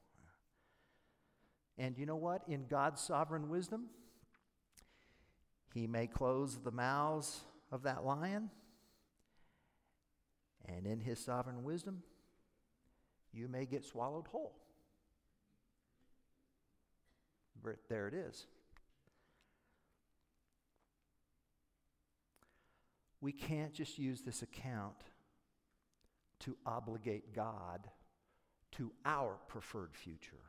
[1.79, 2.43] And you know what?
[2.49, 3.87] In God's sovereign wisdom,
[5.75, 8.51] He may close the mouths of that lion.
[10.67, 12.03] And in His sovereign wisdom,
[13.33, 14.55] you may get swallowed whole.
[17.63, 18.47] But There it is.
[23.21, 24.97] We can't just use this account
[26.41, 27.89] to obligate God
[28.73, 30.43] to our preferred future.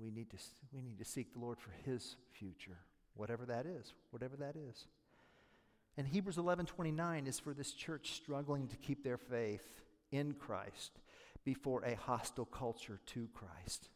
[0.00, 0.36] We need to
[0.72, 2.78] we need to seek the Lord for his future,
[3.14, 4.86] whatever that is, whatever that is.
[5.96, 9.82] And Hebrews 11:29 is for this church struggling to keep their faith
[10.12, 10.92] in Christ
[11.44, 13.88] before a hostile culture to Christ.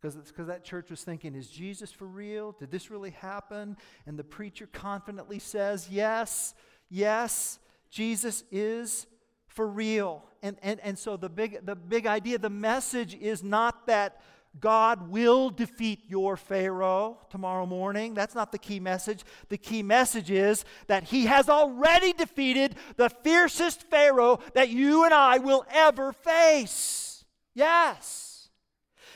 [0.00, 2.52] Because that church was thinking, is Jesus for real?
[2.52, 3.76] Did this really happen?
[4.06, 6.54] And the preacher confidently says, yes,
[6.88, 7.58] yes,
[7.90, 9.06] Jesus is
[9.48, 10.24] for real.
[10.40, 14.20] And, and, and so the big, the big idea, the message is not that
[14.60, 18.14] God will defeat your Pharaoh tomorrow morning.
[18.14, 19.24] That's not the key message.
[19.48, 25.14] The key message is that he has already defeated the fiercest Pharaoh that you and
[25.14, 27.24] I will ever face.
[27.54, 28.48] Yes.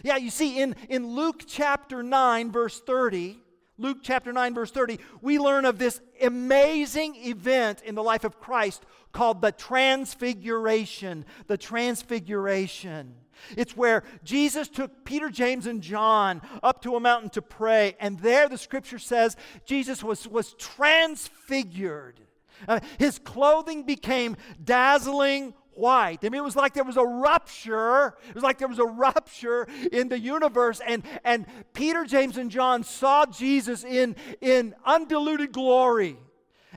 [0.02, 3.38] Yeah, you see, in, in Luke chapter 9, verse 30,
[3.78, 8.40] Luke chapter 9, verse 30, we learn of this amazing event in the life of
[8.40, 11.24] Christ called the Transfiguration.
[11.46, 13.14] The Transfiguration.
[13.56, 18.18] It's where Jesus took Peter, James, and John up to a mountain to pray, and
[18.20, 22.20] there the scripture says Jesus was, was transfigured.
[22.68, 26.18] Uh, his clothing became dazzling white.
[26.22, 28.14] I mean, it was like there was a rupture.
[28.28, 30.80] It was like there was a rupture in the universe.
[30.86, 36.18] And, and Peter, James, and John saw Jesus in, in undiluted glory.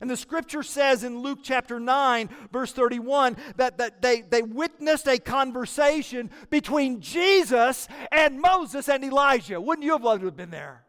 [0.02, 5.08] And the scripture says in Luke chapter 9, verse 31, that, that they, they witnessed
[5.08, 9.62] a conversation between Jesus and Moses and Elijah.
[9.62, 10.86] Wouldn't you have loved to have been there?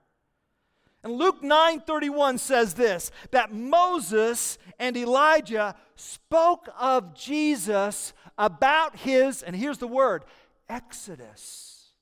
[1.06, 9.54] And Luke 9:31 says this that Moses and Elijah spoke of Jesus about his and
[9.54, 10.24] here's the word
[10.68, 11.92] exodus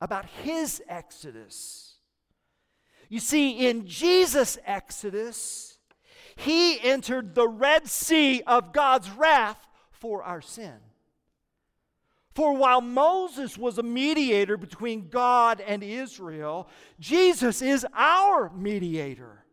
[0.00, 1.94] about his exodus.
[3.08, 5.73] You see in Jesus exodus
[6.36, 9.58] he entered the Red Sea of God's wrath
[9.90, 10.74] for our sin.
[12.34, 16.68] For while Moses was a mediator between God and Israel,
[16.98, 19.44] Jesus is our mediator.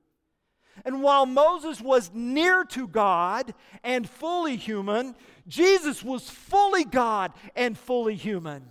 [0.83, 5.15] And while Moses was near to God and fully human,
[5.47, 8.65] Jesus was fully God and fully human.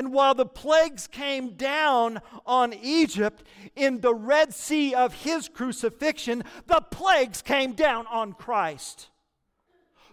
[0.00, 3.42] And while the plagues came down on Egypt
[3.76, 9.10] in the Red Sea of his crucifixion, the plagues came down on Christ.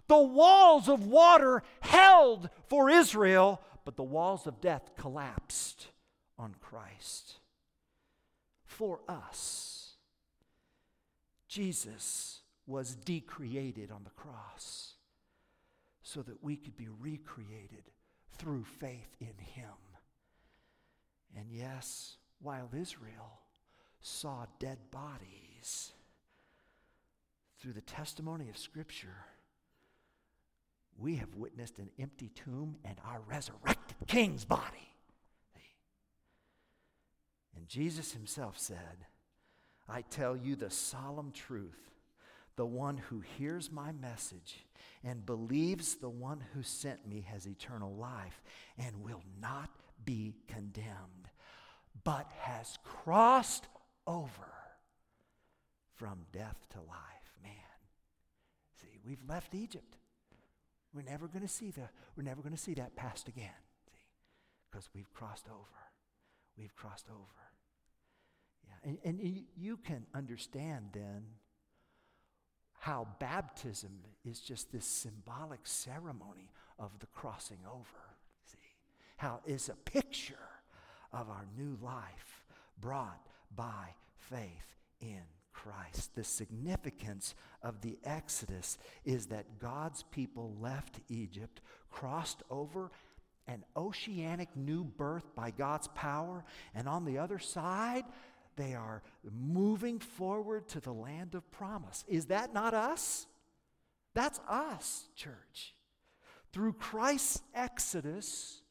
[0.10, 5.88] The walls of water held for Israel, but the walls of death collapsed
[6.38, 7.40] on Christ.
[8.66, 9.94] For us,
[11.48, 14.96] Jesus was decreated on the cross
[16.04, 17.84] so that we could be recreated
[18.38, 19.74] through faith in him.
[21.36, 23.40] And yes, while Israel
[24.02, 25.92] saw dead bodies,
[27.60, 29.26] through the testimony of Scripture,
[30.98, 34.94] we have witnessed an empty tomb and our resurrected king's body.
[37.56, 39.06] And Jesus himself said,
[39.90, 41.92] I tell you the solemn truth.
[42.58, 44.66] The one who hears my message
[45.04, 48.42] and believes the one who sent me has eternal life
[48.78, 49.70] and will not
[50.04, 51.30] be condemned,
[52.04, 53.68] but has crossed
[54.08, 54.52] over
[55.94, 57.38] from death to life.
[57.44, 57.54] Man,
[58.82, 59.98] see, we've left Egypt.
[60.94, 63.50] We're never going to see the, we're never going to see that past again.
[63.92, 64.00] See?
[64.72, 65.92] Because we've crossed over.
[66.58, 67.22] We've crossed over.
[68.66, 68.90] Yeah.
[69.04, 71.24] And, and you can understand then
[72.80, 73.92] how baptism
[74.26, 78.06] is just this symbolic ceremony of the crossing over.
[78.46, 78.58] See?
[79.18, 80.36] How it's a picture
[81.12, 82.46] of our new life
[82.80, 83.26] brought
[83.56, 83.94] by
[84.30, 85.22] faith in
[85.54, 86.14] Christ.
[86.16, 92.92] The significance of the Exodus is that God's people left Egypt, crossed over
[93.48, 96.44] an oceanic new birth by God's power,
[96.76, 98.04] and on the other side,
[98.58, 102.04] they are moving forward to the land of promise.
[102.08, 103.28] Is that not us?
[104.14, 105.76] That's us, church.
[106.52, 108.62] Through Christ's exodus,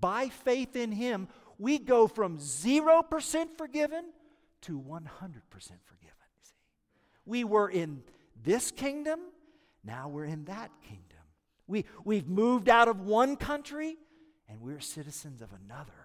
[0.00, 1.28] by faith in Him,
[1.58, 4.04] we go from 0% forgiven
[4.62, 5.02] to 100%
[5.84, 6.16] forgiven.
[6.42, 6.54] See?
[7.26, 8.02] We were in
[8.42, 9.20] this kingdom,
[9.84, 11.02] now we're in that kingdom.
[11.66, 13.96] We, we've moved out of one country
[14.48, 16.01] and we're citizens of another,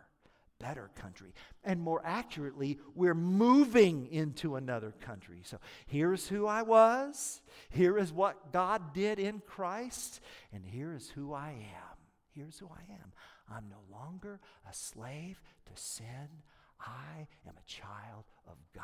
[0.60, 1.34] better country.
[1.64, 5.42] And more accurately, we're moving into another country.
[5.44, 11.10] So here's who I was, here is what God did in Christ, and here is
[11.10, 11.98] who I am.
[12.34, 13.12] Here's who I am.
[13.50, 14.40] I'm no longer
[14.70, 16.44] a slave to sin.
[16.80, 18.84] I am a child of God.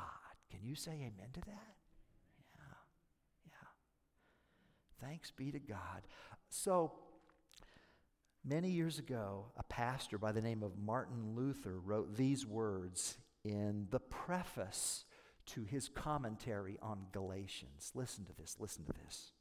[0.49, 1.75] Can you say amen to that?
[2.39, 2.75] Yeah.
[3.47, 5.07] Yeah.
[5.07, 6.03] Thanks be to God.
[6.49, 6.93] So,
[8.45, 13.87] many years ago, a pastor by the name of Martin Luther wrote these words in
[13.91, 15.05] the preface
[15.45, 17.91] to his commentary on Galatians.
[17.93, 19.31] Listen to this, listen to this.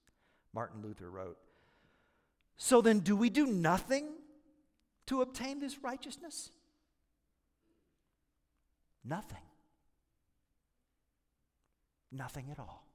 [0.53, 1.39] Martin Luther wrote
[2.57, 4.09] So then, do we do nothing
[5.07, 6.51] to obtain this righteousness?
[9.05, 9.39] Nothing.
[12.11, 12.87] Nothing at all.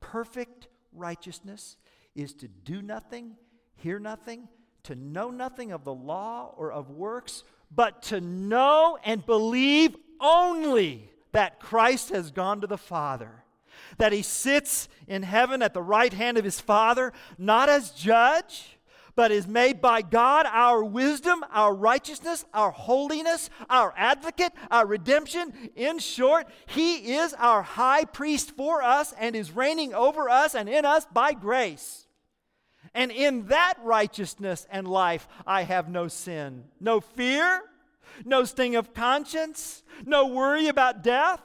[0.00, 1.76] Perfect righteousness
[2.14, 3.36] is to do nothing,
[3.78, 4.48] hear nothing,
[4.84, 11.10] to know nothing of the law or of works, but to know and believe only
[11.32, 13.44] that Christ has gone to the Father,
[13.98, 18.78] that he sits in heaven at the right hand of his Father, not as judge
[19.18, 25.52] but is made by God our wisdom, our righteousness, our holiness, our advocate, our redemption.
[25.74, 30.68] In short, He is our high priest for us and is reigning over us and
[30.68, 32.06] in us by grace.
[32.94, 37.62] And in that righteousness and life, I have no sin, no fear,
[38.24, 41.40] no sting of conscience, no worry about death.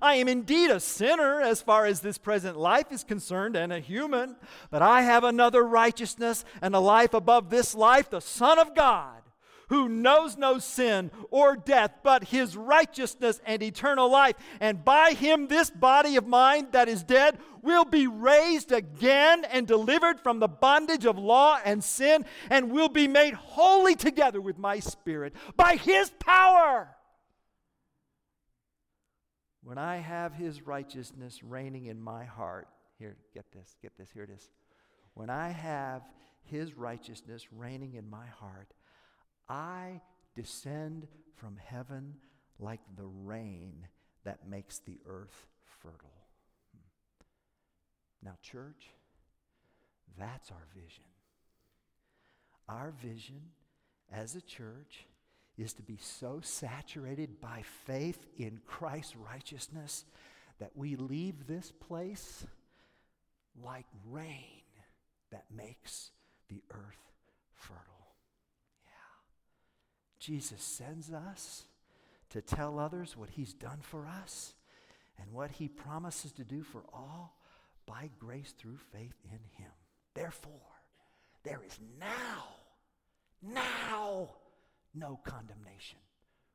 [0.00, 3.80] I am indeed a sinner as far as this present life is concerned and a
[3.80, 4.36] human,
[4.70, 9.23] but I have another righteousness and a life above this life, the Son of God,
[9.74, 14.36] who knows no sin or death, but his righteousness and eternal life.
[14.60, 19.66] And by him, this body of mine that is dead will be raised again and
[19.66, 24.58] delivered from the bondage of law and sin, and will be made holy together with
[24.58, 26.94] my spirit by his power
[29.64, 32.68] when I have his righteousness reigning in my heart,
[32.98, 34.50] here, get this, get this, here it is.
[35.14, 36.02] When I have
[36.42, 38.74] his righteousness reigning in my heart,
[39.48, 40.00] I
[40.34, 42.14] descend from heaven
[42.58, 43.86] like the rain
[44.24, 45.46] that makes the earth
[45.82, 46.26] fertile.
[46.72, 48.28] Hmm.
[48.28, 48.90] Now, church,
[50.18, 51.04] that's our vision.
[52.68, 53.42] Our vision
[54.12, 55.06] as a church
[55.58, 60.04] is to be so saturated by faith in Christ's righteousness
[60.58, 62.46] that we leave this place
[63.62, 64.62] like rain
[65.30, 66.10] that makes
[66.48, 67.12] the earth
[67.54, 67.93] fertile.
[70.26, 70.36] Yeah.
[70.36, 71.64] Jesus sends us
[72.30, 74.54] to tell others what he's done for us
[75.20, 77.36] and what he promises to do for all
[77.86, 79.70] by grace through faith in him.
[80.14, 80.52] Therefore,
[81.42, 82.44] there is now,
[83.42, 84.30] now,
[84.94, 85.98] no condemnation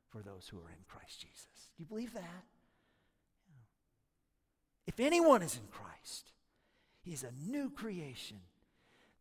[0.08, 1.70] for those who are in Christ Jesus.
[1.76, 2.44] Do you believe that?
[4.86, 6.32] If anyone is in Christ,
[7.02, 8.38] he's a new creation.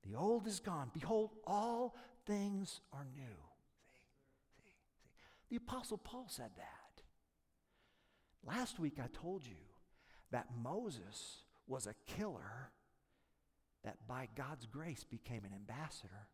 [0.07, 0.89] The old is gone.
[0.93, 1.95] Behold, all
[2.25, 3.48] things are new.
[5.49, 7.03] The Apostle Paul said that.
[8.45, 9.57] Last week I told you
[10.31, 12.71] that Moses was a killer
[13.83, 16.27] that by God's grace became an ambassador.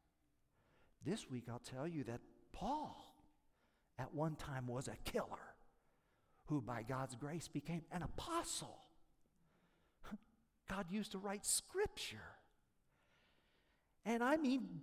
[1.06, 3.16] This week I'll tell you that Paul,
[4.00, 5.56] at one time, was a killer
[6.46, 8.80] who, by God's grace, became an apostle.
[10.70, 12.18] God used to write scripture.
[14.06, 14.82] And I mean,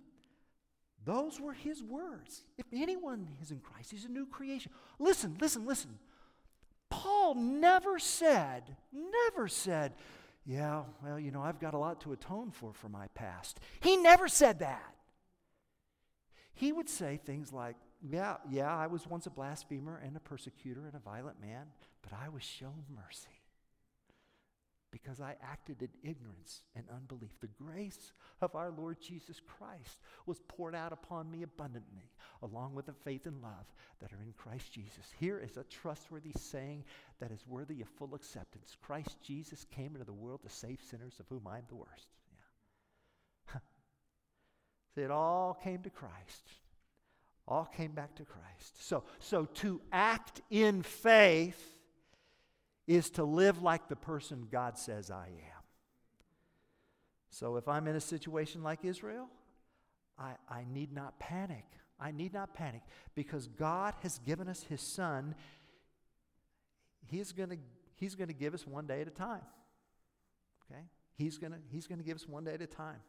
[1.05, 2.43] those were his words.
[2.57, 4.71] If anyone is in Christ, he's a new creation.
[4.99, 5.99] Listen, listen, listen.
[6.89, 9.93] Paul never said, never said,
[10.45, 13.59] yeah, well, you know, I've got a lot to atone for for my past.
[13.81, 14.93] He never said that
[16.53, 20.85] he would say things like, Yeah, yeah, I was once a blasphemer and a persecutor
[20.85, 21.67] and a violent man,
[22.01, 23.42] but I was shown mercy
[24.93, 27.31] because I acted in ignorance and unbelief.
[27.41, 32.11] The grace of our Lord Jesus Christ was poured out upon me abundantly,
[32.43, 33.65] along with the faith and love
[33.99, 35.11] that are in Christ Jesus.
[35.19, 36.83] Here is a trustworthy saying
[37.19, 41.15] that is worthy of full acceptance Christ Jesus came into the world to save sinners,
[41.19, 42.07] of whom I am the worst.
[44.95, 46.51] It all came to Christ.
[47.47, 48.87] All came back to Christ.
[48.87, 51.72] So, so to act in faith
[52.87, 55.63] is to live like the person God says I am.
[57.29, 59.27] So if I'm in a situation like Israel,
[60.19, 61.65] I, I need not panic.
[61.99, 62.81] I need not panic
[63.15, 65.35] because God has given us His Son.
[67.05, 67.57] He's going
[67.95, 69.41] he's to give us one day at a time.
[70.69, 70.81] Okay?
[71.15, 72.99] He's going he's going to give us one day at a time.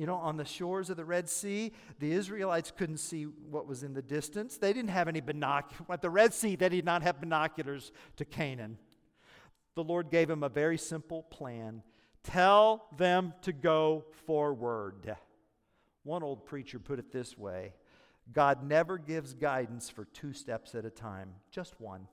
[0.00, 3.82] You know, on the shores of the Red Sea, the Israelites couldn't see what was
[3.82, 4.56] in the distance.
[4.56, 5.84] They didn't have any binoculars.
[5.90, 8.78] At the Red Sea, they did not have binoculars to Canaan.
[9.74, 11.82] The Lord gave them a very simple plan
[12.22, 15.16] tell them to go forward.
[16.02, 17.74] One old preacher put it this way
[18.32, 22.08] God never gives guidance for two steps at a time, just one.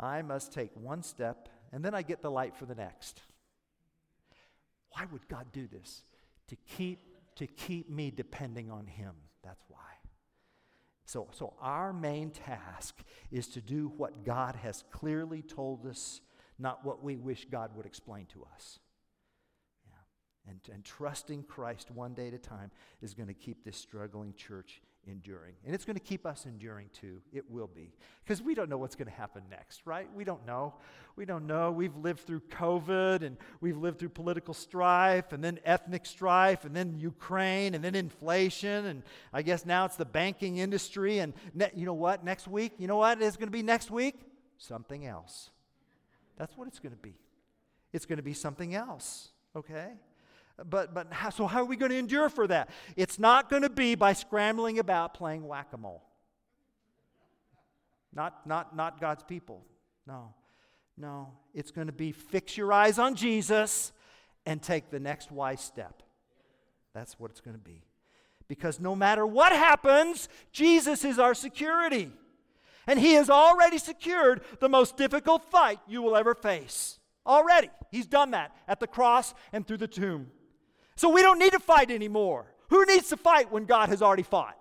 [0.00, 3.20] I must take one step, and then I get the light for the next.
[4.90, 6.02] Why would God do this?
[6.48, 7.00] To keep,
[7.36, 9.14] to keep me depending on Him.
[9.42, 9.78] That's why.
[11.04, 12.98] So, so our main task
[13.30, 16.20] is to do what God has clearly told us,
[16.58, 18.78] not what we wish God would explain to us.
[19.86, 20.50] Yeah.
[20.52, 22.70] And, and trusting Christ one day at a time
[23.00, 25.54] is going to keep this struggling church enduring.
[25.64, 27.20] And it's going to keep us enduring too.
[27.32, 27.92] It will be.
[28.24, 30.08] Because we don't know what's going to happen next, right?
[30.14, 30.74] We don't know.
[31.16, 31.70] We don't know.
[31.72, 36.74] We've lived through COVID and we've lived through political strife and then ethnic strife and
[36.74, 38.86] then Ukraine and then inflation.
[38.86, 39.02] And
[39.32, 41.18] I guess now it's the banking industry.
[41.18, 42.24] And ne- you know what?
[42.24, 44.14] Next week, you know what is going to be next week?
[44.58, 45.50] Something else.
[46.36, 47.14] That's what it's going to be.
[47.92, 49.92] It's going to be something else, okay?
[50.64, 52.70] But, but how, so, how are we going to endure for that?
[52.96, 56.02] It's not going to be by scrambling about playing whack a mole.
[58.12, 59.64] Not, not, not God's people.
[60.06, 60.34] No.
[60.96, 61.32] No.
[61.54, 63.92] It's going to be fix your eyes on Jesus
[64.46, 66.02] and take the next wise step.
[66.94, 67.84] That's what it's going to be.
[68.48, 72.10] Because no matter what happens, Jesus is our security.
[72.86, 76.98] And He has already secured the most difficult fight you will ever face.
[77.26, 77.70] Already.
[77.90, 80.30] He's done that at the cross and through the tomb.
[80.98, 82.52] So we don't need to fight anymore.
[82.70, 84.58] Who needs to fight when God has already fought?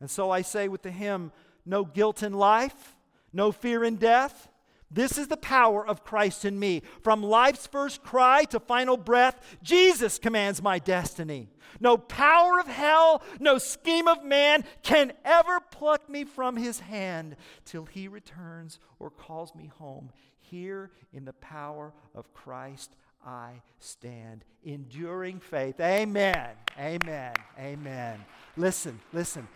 [0.00, 1.30] And so I say with the hymn,
[1.64, 2.96] no guilt in life,
[3.32, 4.48] no fear in death.
[4.90, 6.82] This is the power of Christ in me.
[7.04, 11.48] From life's first cry to final breath, Jesus commands my destiny.
[11.78, 17.36] No power of hell, no scheme of man can ever pluck me from his hand
[17.64, 20.10] till he returns or calls me home.
[20.40, 22.96] Here in the power of Christ,
[23.26, 24.44] I stand.
[24.64, 25.80] Enduring faith.
[25.80, 26.50] Amen.
[26.78, 27.34] Amen.
[27.58, 28.24] Amen.
[28.56, 29.48] Listen, listen.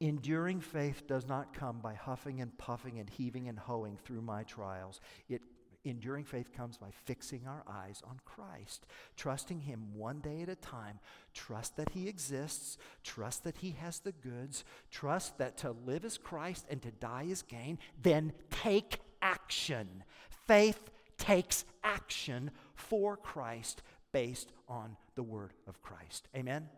[0.00, 4.42] Enduring faith does not come by huffing and puffing and heaving and hoeing through my
[4.42, 5.00] trials.
[5.28, 5.42] It
[5.84, 8.86] enduring faith comes by fixing our eyes on Christ,
[9.16, 11.00] trusting Him one day at a time.
[11.34, 16.18] Trust that He exists, trust that He has the goods, trust that to live is
[16.18, 20.04] Christ and to die is gain, then take action.
[20.46, 20.90] Faith
[21.22, 26.26] takes action for Christ based on the word of Christ.
[26.36, 26.68] Amen?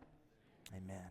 [0.77, 1.03] Amen.